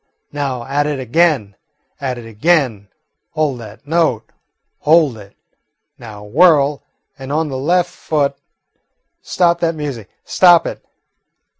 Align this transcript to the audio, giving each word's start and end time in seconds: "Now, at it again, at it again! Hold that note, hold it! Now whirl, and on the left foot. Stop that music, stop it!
"Now, 0.31 0.63
at 0.63 0.87
it 0.87 0.99
again, 0.99 1.55
at 1.99 2.17
it 2.17 2.25
again! 2.25 2.87
Hold 3.33 3.59
that 3.59 3.85
note, 3.87 4.31
hold 4.79 5.15
it! 5.19 5.35
Now 5.99 6.23
whirl, 6.23 6.81
and 7.19 7.31
on 7.31 7.49
the 7.49 7.57
left 7.59 7.91
foot. 7.91 8.35
Stop 9.21 9.59
that 9.59 9.75
music, 9.75 10.09
stop 10.25 10.65
it! 10.65 10.83